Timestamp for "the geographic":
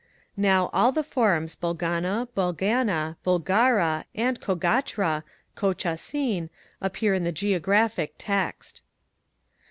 7.23-8.15